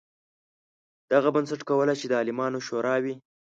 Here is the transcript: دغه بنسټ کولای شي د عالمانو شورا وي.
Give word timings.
دغه 1.11 1.29
بنسټ 1.35 1.61
کولای 1.69 1.95
شي 1.99 2.07
د 2.09 2.13
عالمانو 2.21 2.65
شورا 2.67 2.95
وي. 3.03 3.15